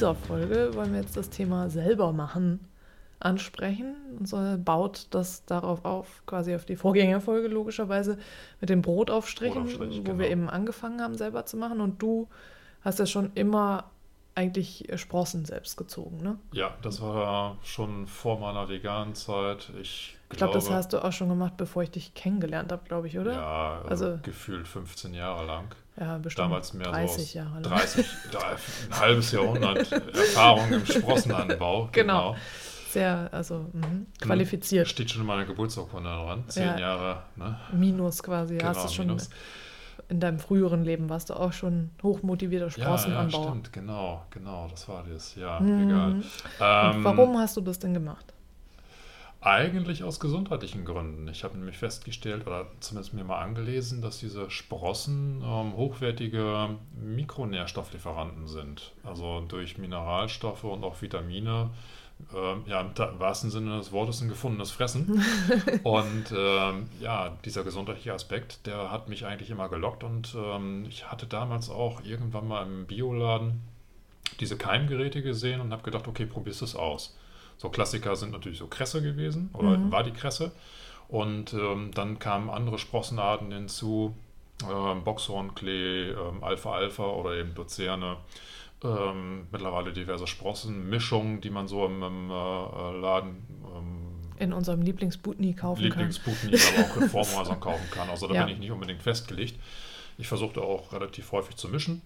[0.00, 2.66] Dieser Folge wollen wir jetzt das Thema selber machen
[3.18, 3.96] ansprechen.
[4.18, 8.16] Und so baut das darauf auf, quasi auf die Vorgängerfolge logischerweise
[8.62, 10.18] mit den Brotaufstrichen, Brotaufstrich, wo genau.
[10.18, 11.82] wir eben angefangen haben selber zu machen.
[11.82, 12.28] Und du
[12.80, 13.90] hast ja schon immer
[14.34, 16.38] eigentlich Sprossen selbst gezogen, ne?
[16.52, 19.70] Ja, das war schon vor meiner veganen Zeit.
[19.82, 23.08] Ich Ich glaube, das hast du auch schon gemacht, bevor ich dich kennengelernt habe, glaube
[23.08, 23.32] ich, oder?
[23.32, 25.64] Ja, also, Also- gefühlt 15 Jahre lang.
[25.98, 27.62] Ja, bestimmt Damals mehr 30 so Jahre lang.
[27.64, 28.38] 30, da-
[28.90, 31.88] ein halbes Jahrhundert Erfahrung im Sprossenanbau.
[31.92, 32.36] Genau.
[32.88, 34.88] Sehr, also mhm, qualifiziert.
[34.88, 36.44] Steht schon in meiner Geburtsurkunde dran.
[36.48, 36.78] Zehn Ja.
[36.78, 37.56] Jahre, ne?
[37.72, 38.56] Minus quasi.
[38.56, 39.30] Genau, hast du schon Minus.
[40.08, 43.44] in deinem früheren Leben warst du auch schon hochmotivierter Ja, ja, Sprossenanbauer.
[43.50, 45.34] stimmt, genau, genau, das war das.
[45.36, 45.88] Ja, Mhm.
[45.88, 46.10] egal.
[46.12, 46.24] Und
[46.96, 48.32] Ähm, warum hast du das denn gemacht?
[49.42, 51.26] Eigentlich aus gesundheitlichen Gründen.
[51.28, 58.48] Ich habe nämlich festgestellt oder zumindest mir mal angelesen, dass diese Sprossen ähm, hochwertige Mikronährstofflieferanten
[58.48, 58.92] sind.
[59.02, 61.70] Also durch Mineralstoffe und auch Vitamine.
[62.34, 65.24] Ähm, ja, im wahrsten Sinne des Wortes ein gefundenes Fressen.
[65.84, 70.04] und ähm, ja, dieser gesundheitliche Aspekt, der hat mich eigentlich immer gelockt.
[70.04, 73.62] Und ähm, ich hatte damals auch irgendwann mal im Bioladen
[74.38, 77.16] diese Keimgeräte gesehen und habe gedacht, okay, probierst es aus.
[77.60, 79.92] So Klassiker sind natürlich so Kresse gewesen oder Mhm.
[79.92, 80.50] war die Kresse.
[81.08, 84.14] Und ähm, dann kamen andere Sprossenarten hinzu,
[84.64, 88.16] ähm, Boxhornklee, ähm, Alpha-Alpha oder eben Luzerne.
[88.82, 93.46] Ähm, mittlerweile diverse Sprossenmischungen, die man so im, im äh, Laden
[93.76, 98.08] ähm, In unserem Lieblingsbutni kaufen Lieblingsputen, aber auch in Reformhäusern kaufen kann.
[98.08, 98.44] Also da Ja.
[98.44, 99.60] bin ich nicht unbedingt festgelegt.
[100.16, 102.00] Ich versuchte auch relativ häufig zu mischen.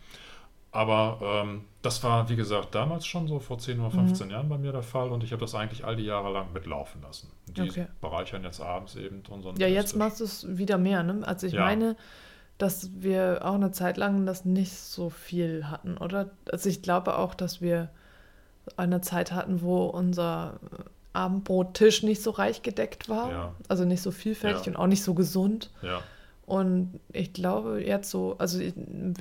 [0.75, 4.09] Aber ähm, das war, wie gesagt, damals schon so vor 10 oder Mhm.
[4.09, 6.53] 15 Jahren bei mir der Fall und ich habe das eigentlich all die Jahre lang
[6.53, 7.31] mitlaufen lassen.
[7.47, 7.87] Die Okay.
[8.01, 9.57] bereichern jetzt abends eben unseren.
[9.57, 11.21] Ja, jetzt machst du es wieder mehr, ne?
[11.27, 11.61] Also ich Ja.
[11.65, 11.97] meine,
[12.59, 16.31] dass wir auch eine Zeit lang das nicht so viel hatten, oder?
[16.51, 17.91] Also ich glaube auch, dass wir
[18.77, 20.59] eine Zeit hatten, wo unser
[21.13, 23.31] Abendbrottisch nicht so reich gedeckt war.
[23.31, 23.55] Ja.
[23.69, 24.73] Also nicht so vielfältig Ja.
[24.73, 25.71] und auch nicht so gesund.
[25.83, 26.01] Ja,
[26.47, 28.61] Und ich glaube jetzt so, also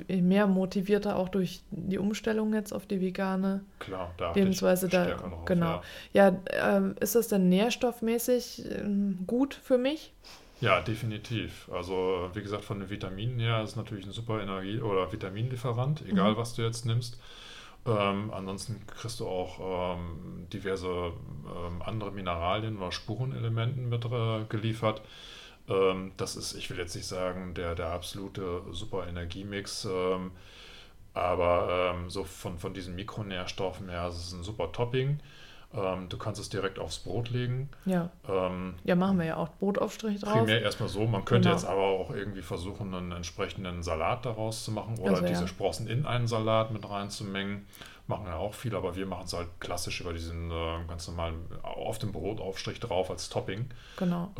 [0.08, 5.04] mehr motivierter auch durch die Umstellung jetzt auf die vegane klar, da Lebensweise da.
[5.04, 5.82] stärker noch auf, Genau.
[6.12, 6.30] ja.
[6.30, 10.12] Ja, ähm, ist das denn nährstoffmäßig ähm, gut für mich?
[10.60, 11.68] Ja, definitiv.
[11.72, 16.02] Also, wie gesagt, von den Vitaminen her ist es natürlich ein super Energie- oder Vitaminlieferant,
[16.08, 16.36] egal Mhm.
[16.36, 17.18] was du jetzt nimmst.
[17.86, 25.02] Ähm, ansonsten kriegst du auch ähm, diverse ähm, andere Mineralien oder Spurenelementen mit äh, geliefert.
[25.68, 30.32] Ähm, das ist, ich will jetzt nicht sagen, der, der absolute super Energiemix, ähm,
[31.14, 35.20] aber ähm, so von, von diesen Mikronährstoffen her ist es ein super Topping.
[35.72, 37.68] Ähm, du kannst es direkt aufs Brot legen.
[37.84, 38.10] Ja.
[38.28, 40.32] Ähm, Ja, machen wir ja auch Brotaufstrich drauf.
[40.34, 41.04] Primär erstmal so.
[41.06, 41.56] Man könnte Genau.
[41.60, 45.28] jetzt aber auch irgendwie versuchen, einen entsprechenden Salat daraus zu machen oder Also, ja.
[45.30, 47.66] diese Sprossen in einen Salat mit reinzumengen.
[48.06, 51.40] Machen ja auch viele, aber wir machen es halt klassisch über diesen äh, ganz normalen,
[51.62, 53.70] auf dem Brotaufstrich drauf als Topping.
[53.96, 54.30] Genau.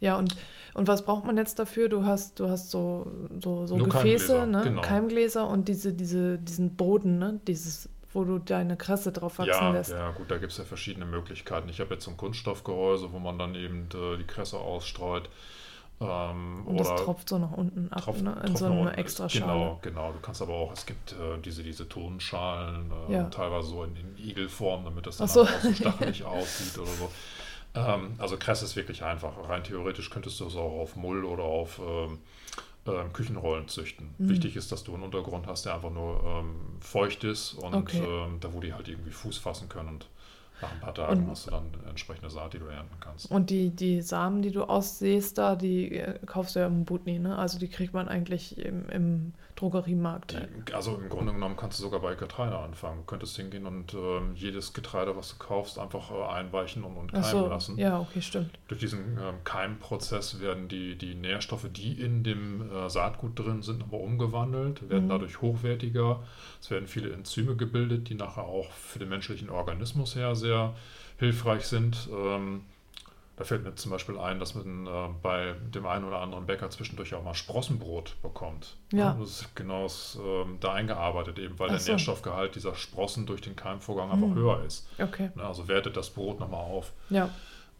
[0.00, 0.36] Ja, und,
[0.74, 1.88] und was braucht man jetzt dafür?
[1.88, 3.10] Du hast, du hast so,
[3.42, 4.62] so, so Nur Gefäße, Keimgläser, ne?
[4.64, 4.82] genau.
[4.82, 7.40] Keimgläser und diese, diese, diesen Boden, ne?
[7.46, 9.90] Dieses, wo du deine Kresse drauf wachsen ja, lässt.
[9.92, 11.68] ja, gut, da gibt es ja verschiedene Möglichkeiten.
[11.68, 15.28] Ich habe jetzt so ein Kunststoffgehäuse, wo man dann eben äh, die Kresse ausstreut.
[15.98, 18.36] Ähm, Und das tropft so nach unten ab, Tropf- ne?
[18.46, 18.88] In so unten.
[18.88, 19.76] extra Genau, Schale.
[19.80, 20.12] genau.
[20.12, 23.24] Du kannst aber auch, es gibt äh, diese, diese Tonschalen, äh, Ja.
[23.30, 25.42] teilweise so in, in Igelform, damit das dann so.
[25.44, 27.10] auch so stachelig aussieht oder so.
[27.76, 29.48] Ähm, also Kresse ist wirklich einfach.
[29.48, 32.18] Rein theoretisch könntest du es auch auf Mull oder auf ähm,
[32.86, 34.14] ähm, Küchenrollen züchten.
[34.18, 34.28] Mhm.
[34.28, 38.02] Wichtig ist, dass du einen Untergrund hast, der einfach nur ähm, feucht ist und Okay.
[38.04, 40.08] ähm, da, wo die halt irgendwie Fuß fassen können und
[40.62, 43.30] nach ein paar Tagen Und- hast du dann entsprechende Saat, die du ernten kannst.
[43.30, 47.18] Und die, die Samen, die du aussäst da, die äh, kaufst du ja im Butni,
[47.18, 47.36] ne?
[47.38, 50.36] Also die kriegt man eigentlich im, im Drogeriemarkt.
[50.68, 52.98] Die, also im Grunde genommen kannst du sogar bei Getreide anfangen.
[52.98, 57.12] Du könntest hingehen und ähm, jedes Getreide, was du kaufst, einfach äh, einweichen und, und
[57.12, 57.78] keimen so, lassen.
[57.78, 58.50] ja, okay, stimmt.
[58.68, 63.82] Durch diesen ähm, Keimprozess werden die, die Nährstoffe, die in dem äh, Saatgut drin sind,
[63.82, 65.08] aber umgewandelt, werden Mhm.
[65.10, 66.22] dadurch hochwertiger.
[66.60, 70.74] Es werden viele Enzyme gebildet, die nachher auch für den menschlichen Organismus her sehr
[71.18, 72.08] hilfreich sind.
[72.12, 72.62] Ähm,
[73.38, 74.90] Da fällt mir zum Beispiel ein, dass man äh,
[75.22, 78.76] bei dem einen oder anderen Bäcker zwischendurch auch mal Sprossenbrot bekommt.
[78.92, 79.14] Ja.
[79.20, 79.88] Das ist genau
[80.24, 81.92] ähm, da eingearbeitet, eben weil Ach der so.
[81.92, 84.36] Nährstoffgehalt dieser Sprossen durch den Keimvorgang einfach Hm.
[84.36, 84.88] höher ist.
[84.98, 85.28] Okay.
[85.34, 86.92] Ne, Also wertet das Brot nochmal auf.
[87.10, 87.28] Ja.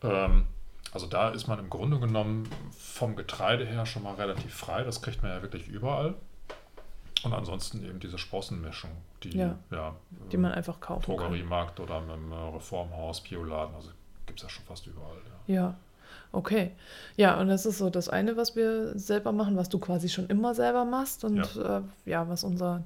[0.02, 0.44] Ähm,
[0.92, 2.46] also da ist man im Grunde genommen
[2.78, 4.82] vom Getreide her schon mal relativ frei.
[4.84, 6.14] Das kriegt man ja wirklich überall.
[7.24, 8.90] Und ansonsten eben diese Sprossenmischung,
[9.22, 9.56] die Ja.
[9.70, 9.94] ja,
[10.30, 11.16] Die man einfach kaufen kann.
[11.16, 13.90] Drogeriemarkt oder im äh, Reformhaus, Bioladen, also
[14.26, 15.16] gibt es ja schon fast überall.
[15.46, 15.54] Ja.
[15.54, 15.74] Ja,
[16.32, 16.72] okay.
[17.16, 20.26] Ja, und das ist so das eine, was wir selber machen, was du quasi schon
[20.26, 22.84] immer selber machst und ja, äh, ja was unseren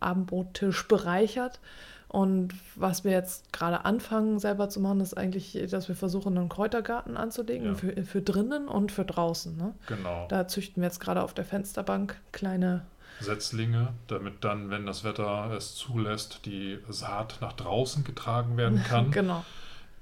[0.00, 1.60] Abendbrottisch bereichert.
[2.08, 6.48] Und was wir jetzt gerade anfangen selber zu machen, ist eigentlich, dass wir versuchen, einen
[6.48, 7.74] Kräutergarten anzulegen Ja.
[7.74, 9.54] für, für drinnen und für draußen.
[9.56, 9.74] Ne?
[9.86, 10.26] Genau.
[10.28, 12.86] Da züchten wir jetzt gerade auf der Fensterbank kleine,
[13.20, 19.10] Setzlinge, damit dann, wenn das Wetter es zulässt, die Saat nach draußen getragen werden kann.
[19.10, 19.44] genau.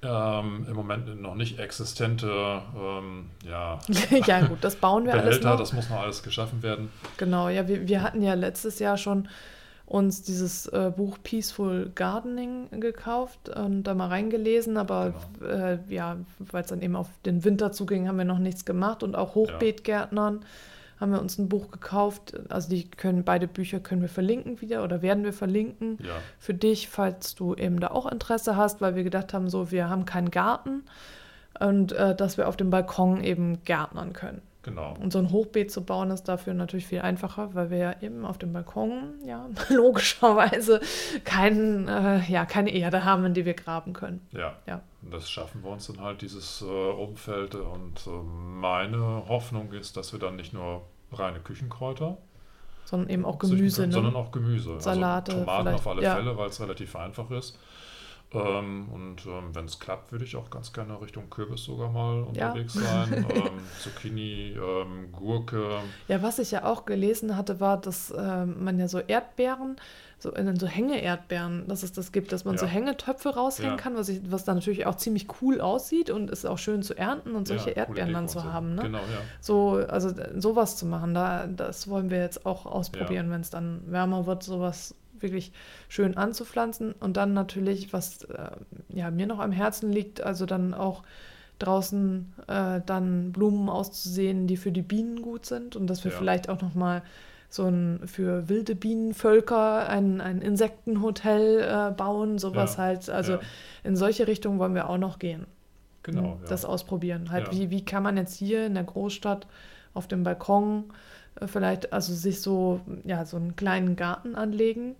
[0.03, 3.79] ähm, Im Moment noch nicht existente ähm, ja,
[4.27, 5.59] ja gut, das bauen wir alles Behälter, noch.
[5.59, 6.91] das muss noch alles geschaffen werden.
[7.17, 9.29] Genau, ja, wir, wir hatten ja letztes Jahr schon
[9.87, 16.63] uns dieses äh, Buch Peaceful Gardening gekauft und da mal reingelesen, aber äh, ja, weil
[16.63, 20.45] es dann eben auf den Winter zuging, haben wir noch nichts gemacht und auch Hochbeetgärtnern
[21.01, 22.35] haben wir uns ein Buch gekauft.
[22.49, 26.55] Also die können beide Bücher können wir verlinken wieder oder werden wir verlinken Ja, für
[26.55, 30.05] dich, falls du eben da auch Interesse hast, weil wir gedacht haben, so wir haben
[30.05, 30.85] keinen Garten
[31.61, 34.43] und äh, dass wir auf dem Balkon eben gärtnern können.
[34.63, 34.95] genau.
[35.01, 38.25] Und so ein Hochbeet zu bauen ist dafür natürlich viel einfacher, weil wir ja eben
[38.25, 40.81] auf dem Balkon ja logischerweise
[41.25, 44.21] kein, äh, ja, keine Erde haben, in die wir graben können.
[44.33, 44.55] Ja.
[44.67, 44.81] Ja.
[45.11, 47.55] Das schaffen wir uns dann halt, dieses äh, Umfeld.
[47.55, 50.83] Und äh, meine Hoffnung ist, dass wir dann nicht nur
[51.13, 52.19] reine Küchenkräuter,
[52.85, 53.83] Sondern eben auch Gemüse.
[53.83, 53.95] können, Ne?
[53.95, 54.81] sondern auch Gemüse.
[54.81, 56.17] Salate also Tomaten auf alle ja.
[56.17, 57.59] Fälle, weil es relativ einfach ist.
[58.33, 62.17] Ähm, und ähm, wenn es klappt, würde ich auch ganz gerne Richtung Kürbis sogar mal
[62.35, 62.49] Ja.
[62.49, 63.13] unterwegs sein.
[63.35, 65.79] ähm, Zucchini, ähm, Gurke.
[66.09, 69.77] Ja, was ich ja auch gelesen hatte, war, dass ähm, man ja so Erdbeeren,
[70.19, 72.61] so so Hänge-Erdbeeren, dass es das gibt, dass man Ja.
[72.63, 73.77] so Hängetöpfe raushängen Ja.
[73.77, 76.99] kann, was, ich, was dann natürlich auch ziemlich cool aussieht und ist auch schön zu
[76.99, 78.45] ernten und solche Ja, Erdbeeren dann zu so.
[78.45, 78.75] haben.
[78.75, 78.83] Ne?
[78.83, 79.21] Genau, ja.
[79.41, 83.83] So, also sowas zu machen, da, das wollen wir jetzt auch ausprobieren, wenn es dann
[83.87, 85.53] wärmer wird, sowas wirklich
[85.89, 86.93] schön anzupflanzen.
[86.93, 88.51] Und dann natürlich, was äh,
[88.89, 91.03] ja, mir noch am Herzen liegt, also dann auch
[91.59, 96.19] draußen äh, dann Blumen auszusehen, die für die Bienen gut sind und dass wir Ja.
[96.19, 97.03] vielleicht auch noch mal
[97.49, 103.09] so ein für wilde Bienenvölker ein, ein Insektenhotel äh, bauen, sowas Ja, halt.
[103.09, 103.41] Also ja.
[103.85, 105.47] in solche Richtungen wollen wir auch noch gehen
[106.03, 106.39] Genau.
[106.43, 106.49] ja.
[106.49, 107.31] das ausprobieren.
[107.31, 109.47] Halt, wie, wie kann man jetzt hier in der Großstadt
[109.95, 110.85] auf dem Balkon
[111.45, 114.97] vielleicht, also sich so, ja, so einen kleinen Garten anlegen.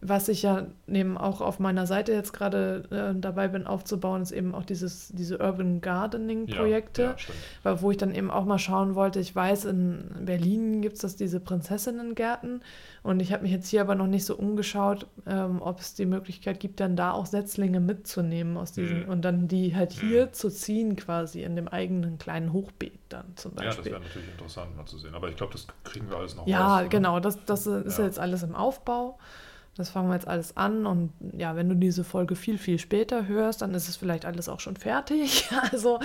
[0.00, 4.30] Was ich ja neben auch auf meiner Seite jetzt gerade äh, dabei bin aufzubauen, ist
[4.30, 7.16] eben auch dieses, diese Urban Gardening-Projekte, Ja,
[7.64, 11.00] ja, wo ich dann eben auch mal schauen wollte, ich weiß, in Berlin gibt es
[11.02, 12.62] das diese Prinzessinnengärten
[13.02, 16.06] und ich habe mich jetzt hier aber noch nicht so umgeschaut, ähm, ob es die
[16.06, 19.08] Möglichkeit gibt, dann da auch Setzlinge mitzunehmen aus diesen Mhm.
[19.08, 20.32] und dann die halt hier Mhm.
[20.32, 23.92] zu ziehen quasi in dem eigenen kleinen Hochbeet dann zum Ja, das Beispiel.
[23.92, 25.14] wäre natürlich interessant mal zu sehen.
[25.14, 28.04] Aber ich glaube, das kriegen wir alles noch Ja, raus, genau, das, das ist Ja.
[28.04, 29.18] jetzt alles im Aufbau.
[29.78, 33.28] Das fangen wir jetzt alles an und ja, wenn du diese Folge viel, viel später
[33.28, 35.48] hörst, dann ist es vielleicht alles auch schon fertig.
[35.72, 36.00] Also,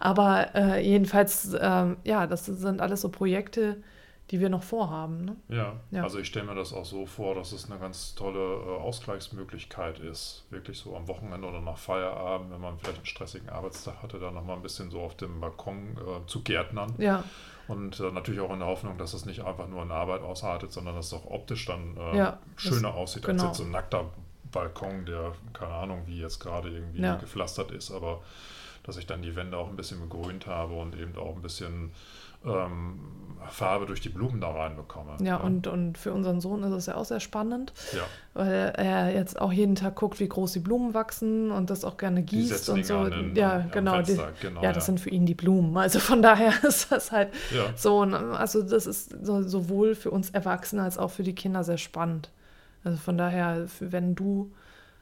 [0.00, 3.76] aber äh, jedenfalls, ähm, ja, das sind alles so Projekte,
[4.30, 5.24] die wir noch vorhaben.
[5.24, 5.36] Ne?
[5.48, 6.02] Ja, Ja.
[6.02, 9.98] also ich stelle mir das auch so vor, dass es eine ganz tolle äh, Ausgleichsmöglichkeit
[10.00, 10.44] ist.
[10.50, 14.34] Wirklich so am Wochenende oder nach Feierabend, wenn man vielleicht einen stressigen Arbeitstag hatte, dann
[14.34, 16.94] nochmal ein bisschen so auf dem Balkon äh, zu gärtnern.
[16.98, 17.24] Ja,
[17.68, 20.72] Und äh, natürlich auch in der Hoffnung, dass es nicht einfach nur in Arbeit ausartet,
[20.72, 23.42] sondern dass es auch optisch dann äh, Ja, schöner das- aussieht genau.
[23.44, 24.04] als jetzt so ein nackter
[24.52, 27.16] Balkon, der keine Ahnung, wie jetzt gerade irgendwie Ja.
[27.16, 28.22] gepflastert ist, aber
[28.82, 31.92] dass ich dann die Wände auch ein bisschen begrünt habe und eben auch ein bisschen
[32.46, 32.98] ähm,
[33.48, 35.16] Farbe durch die Blumen da reinbekomme.
[35.20, 38.02] ja, und, und für unseren Sohn ist es ja auch sehr spannend, ja.
[38.34, 41.96] weil er jetzt auch jeden Tag guckt, wie groß die Blumen wachsen und das auch
[41.96, 43.08] gerne gießt und so.
[43.08, 44.02] den, ja, genau.
[44.02, 44.62] Die, genau.
[44.62, 45.76] ja, das sind für ihn die Blumen.
[45.76, 47.72] Also von daher ist das halt ja.
[47.76, 51.78] So, also das ist so, sowohl für uns Erwachsene als auch für die Kinder sehr
[51.78, 52.30] spannend.
[52.84, 54.52] Also von daher, wenn du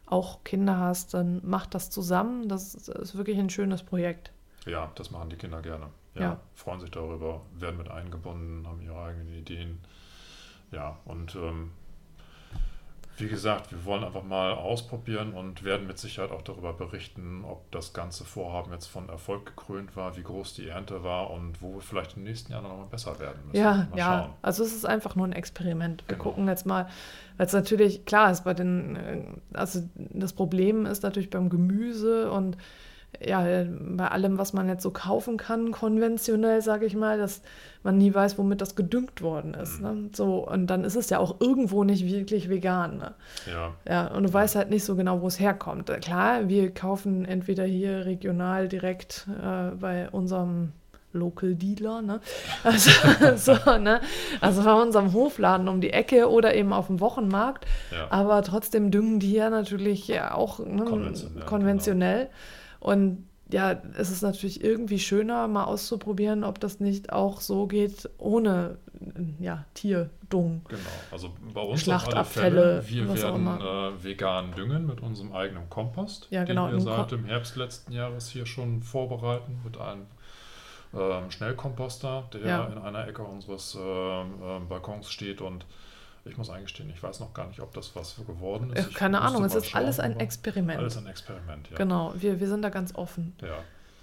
[0.06, 2.48] auch Kinder hast, dann mach das zusammen.
[2.48, 4.32] Das ist, ist wirklich ein schönes Projekt.
[4.66, 5.86] Ja, das machen die Kinder gerne.
[6.14, 6.40] Ja, Ja.
[6.54, 9.78] freuen sich darüber, werden mit eingebunden, haben ihre eigenen Ideen.
[10.72, 11.70] Ja, und ähm,
[13.18, 17.70] wie gesagt, wir wollen einfach mal ausprobieren und werden mit Sicherheit auch darüber berichten, ob
[17.70, 21.76] das ganze Vorhaben jetzt von Erfolg gekrönt war, wie groß die Ernte war und wo
[21.76, 23.56] wir vielleicht im nächsten Jahr noch mal besser werden müssen.
[23.56, 24.04] Ja, mal ja.
[24.22, 24.32] schauen.
[24.42, 26.04] Also es ist einfach nur ein Experiment.
[26.08, 26.24] Wir Genau.
[26.24, 26.88] gucken jetzt mal,
[27.38, 29.22] weil es natürlich klar ist bei den, äh,
[29.54, 32.58] also das Problem ist natürlich beim Gemüse und
[33.24, 37.42] ja, bei allem, was man jetzt so kaufen kann, konventionell, sage ich mal, dass
[37.82, 39.80] man nie weiß, womit das gedüngt worden ist.
[39.80, 40.10] Ne?
[40.12, 42.98] So, und dann ist es ja auch irgendwo nicht wirklich vegan.
[42.98, 43.14] Ne?
[43.46, 43.74] Ja.
[43.88, 45.90] Ja, und du weißt halt nicht so genau, wo es herkommt.
[46.02, 50.72] Klar, wir kaufen entweder hier regional direkt äh, bei unserem
[51.16, 52.20] Local Dealer, ne?
[52.64, 52.90] Also,
[53.36, 54.00] so, ne?
[54.40, 57.66] also bei unserem Hofladen um die Ecke oder eben auf dem Wochenmarkt.
[57.90, 58.06] Ja.
[58.10, 62.28] Aber trotzdem düngen die ja natürlich ja auch ne, Konventionell, konventionell.
[62.86, 68.08] Und ja, es ist natürlich irgendwie schöner, mal auszuprobieren, ob das nicht auch so geht
[68.16, 68.78] ohne
[69.40, 70.62] ja, Tierdung.
[70.68, 72.88] Genau, also bei uns Schlachtabfälle, Fälle.
[72.88, 77.24] Wir werden äh, vegan düngen mit unserem eigenen Kompost, Ja, genau, den wir seit dem
[77.24, 80.06] Herbst letzten Jahres hier schon vorbereiten mit einem
[80.94, 82.64] ähm, Schnellkomposter, der Ja.
[82.66, 85.66] in einer Ecke unseres ähm, Balkons steht und
[86.26, 88.90] ich muss eingestehen, ich weiß noch gar nicht, ob das was geworden Äh, ist.
[88.90, 90.78] Ich Keine Ahnung, es ist alles schauen, ein aber Experiment.
[90.78, 91.76] Alles ein Experiment, ja.
[91.76, 93.34] Genau, wir, wir sind da ganz offen.
[93.42, 93.58] Ja,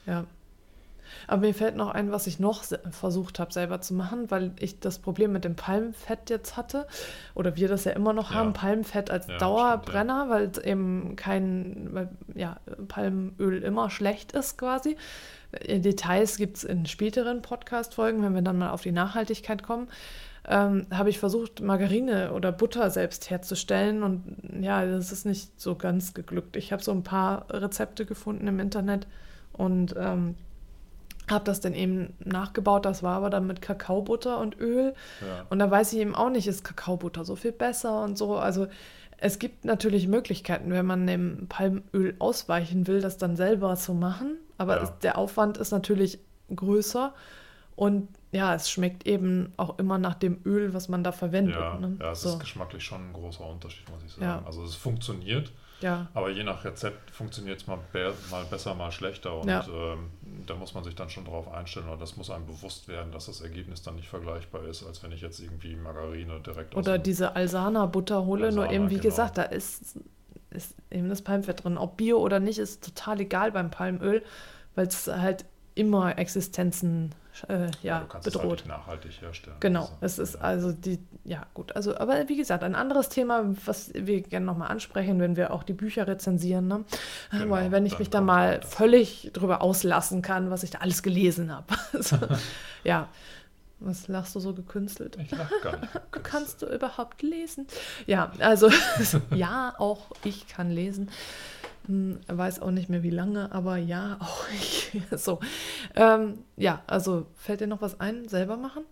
[0.06, 0.26] Ja.
[1.28, 4.80] Aber mir fällt noch ein, was ich noch versucht habe selber zu machen, weil ich
[4.80, 6.88] das Problem mit dem Palmfett jetzt hatte.
[7.36, 8.38] Oder wir das ja immer noch Ja.
[8.38, 14.58] haben, Palmfett als Ja, Dauerbrenner, weil es eben kein, weil, ja, Palmöl immer schlecht ist
[14.58, 14.98] quasi.
[15.52, 19.90] Äh, Details gibt es in späteren Podcast-Folgen, wenn wir dann mal auf die Nachhaltigkeit kommen.
[20.46, 25.76] Ähm, habe ich versucht, Margarine oder Butter selbst herzustellen und ja, das ist nicht so
[25.76, 26.58] ganz geglückt.
[26.58, 29.08] Ich habe so ein paar Rezepte gefunden im Internet
[29.54, 30.36] und ähm,
[31.32, 32.86] habe das dann eben nachgebaut.
[32.86, 34.94] Das war aber dann mit Kakaobutter und Öl.
[35.22, 35.46] ja.
[35.50, 38.36] Und da weiß ich eben auch nicht, ist Kakaobutter so viel besser und so.
[38.36, 38.68] Also
[39.18, 44.36] es gibt natürlich Möglichkeiten, wenn man dem Palmöl ausweichen will, das dann selber zu machen.
[44.58, 44.94] Aber Ja.
[45.04, 46.20] der Aufwand ist natürlich
[46.54, 47.14] größer.
[47.76, 51.56] Und ja, es schmeckt eben auch immer nach dem Öl, was man da verwendet.
[51.56, 51.98] Ja, ne?
[52.00, 52.30] ja, es so.
[52.30, 54.26] ist geschmacklich schon ein großer Unterschied, muss ich sagen.
[54.26, 54.44] Ja.
[54.46, 55.52] Also es funktioniert,
[55.82, 56.08] ja.
[56.14, 59.40] aber je nach Rezept funktioniert es mal, be mal besser, mal schlechter.
[59.40, 59.66] Und Ja.
[59.68, 60.10] ähm,
[60.46, 63.26] da muss man sich dann schon drauf einstellen oder das muss einem bewusst werden, dass
[63.26, 67.36] das Ergebnis dann nicht vergleichbar ist, als wenn ich jetzt irgendwie Margarine direkt Oder diese
[67.36, 69.04] Alsana-Butter hole, nur Alsana, eben, wie genau.
[69.04, 69.98] gesagt, da ist,
[70.52, 71.78] ist eben das Palmfett drin.
[71.78, 74.24] Ob Bio oder nicht, ist total egal beim Palmöl,
[74.76, 77.14] weil es halt immer Existenzen
[77.48, 78.60] äh, ja, du kannst es halt bedroht.
[78.60, 79.58] nicht nachhaltig herstellen.
[79.60, 80.42] Genau, Also, es ist ja.
[80.42, 84.70] also die, ja gut, also, aber wie gesagt, ein anderes Thema, was wir gerne nochmal
[84.70, 86.84] ansprechen, wenn wir auch die Bücher rezensieren, ne?
[87.32, 88.74] Genau, Weil wenn ich mich da mal das.
[88.76, 91.66] völlig drüber auslassen kann, was ich da alles gelesen habe.
[91.94, 92.18] Also,
[92.84, 93.08] ja,
[93.80, 95.18] was lachst du so gekünstelt?
[95.20, 95.92] Ich lach gar nicht.
[96.24, 97.68] Kannst du überhaupt lesen?
[98.06, 98.70] Ja, also
[99.34, 101.10] ja, auch ich kann lesen.
[101.88, 104.92] Weiß auch nicht mehr wie lange, aber ja, auch ich.
[105.16, 105.40] So.
[105.96, 108.28] Ähm, ja, also fällt dir noch was ein?
[108.28, 108.84] Selber machen?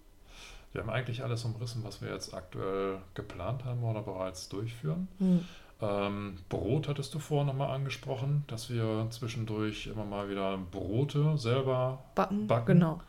[0.74, 5.08] Wir haben eigentlich alles umrissen, was wir jetzt aktuell geplant haben oder bereits durchführen.
[5.20, 5.46] Hm.
[5.82, 12.04] Ähm, Brot hattest du vorhin nochmal angesprochen, dass wir zwischendurch immer mal wieder Brote selber
[12.16, 12.66] Backen, Backen.
[12.68, 13.02] genau.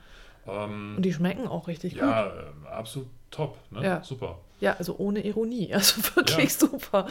[0.46, 2.02] Ähm, Und die schmecken auch richtig gut.
[2.02, 3.58] ja, äh, absolut top.
[3.70, 3.84] Ne?
[3.84, 4.02] Ja.
[4.02, 4.38] Super.
[4.62, 5.70] Ja, also ohne Ironie.
[5.74, 6.68] Also wirklich Ja.
[6.68, 7.06] super.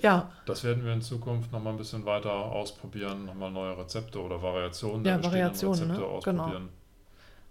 [0.00, 0.02] Ja.
[0.02, 4.40] Ja, Das werden wir in Zukunft nochmal ein bisschen weiter ausprobieren, nochmal neue Rezepte oder
[4.42, 6.06] Variationen Ja, der Variationen, Rezepte ne?
[6.06, 6.68] ausprobieren.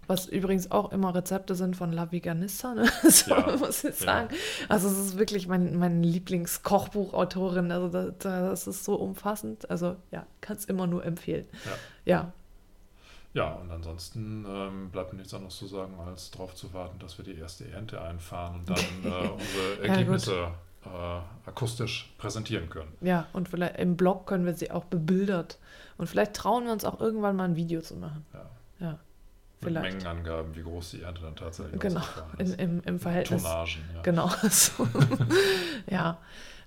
[0.06, 2.86] was übrigens auch immer Rezepte sind von La Veganista, ne?
[3.10, 4.06] so Ja, muss ich ja.
[4.06, 4.28] sagen.
[4.68, 7.70] Also es ist wirklich mein, mein Lieblingskochbuchautorin.
[7.70, 9.68] Also das, das ist so umfassend.
[9.70, 11.46] Also ja, kann es immer nur empfehlen.
[11.64, 11.72] Ja,
[12.06, 12.32] Ja,
[13.42, 17.24] und ansonsten ähm, bleibt mir nichts anderes zu sagen, als darauf zu warten, dass wir
[17.24, 19.88] die erste Ernte einfahren und dann äh, unsere.
[19.88, 20.48] Ergebnisse
[20.84, 22.92] äh, akustisch präsentieren können.
[23.00, 25.58] ja, und vielleicht im Blog können wir sie auch bebildert.
[25.96, 28.24] Und vielleicht trauen wir uns auch irgendwann mal ein Video zu machen.
[28.32, 28.50] Ja.
[28.80, 28.98] Ja, Mit
[29.60, 29.96] vielleicht.
[29.96, 32.02] Mengenangaben, wie groß die Ernte dann tatsächlich Genau,
[32.38, 32.60] ist.
[32.60, 33.42] im, im Verhältnis.
[33.42, 34.02] Tonnagen, ja.
[34.02, 34.28] Genau.
[34.50, 34.86] So.
[35.90, 36.18] ja.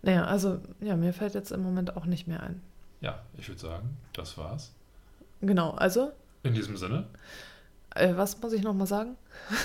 [0.02, 2.62] Naja, also ja, mir fällt jetzt im Moment auch nicht mehr ein.
[3.02, 4.74] Ja, ich würde sagen, das war's.
[5.42, 6.12] Genau, also,
[6.48, 7.06] In diesem Sinne,
[7.94, 9.18] äh, was muss ich nochmal sagen?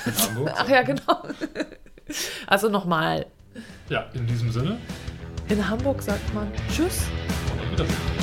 [0.04, 0.52] in Hamburg.
[0.56, 1.22] Ach ja, genau.
[2.48, 3.26] Also nochmal.
[3.88, 4.78] Ja, in diesem Sinne
[5.48, 7.04] In Hamburg sagt man Tschüss.
[7.52, 8.21] und auf Wiedersehen.